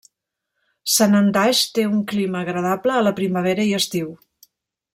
[0.93, 4.11] Sanandaj té un clima agradable a la primavera i estiu.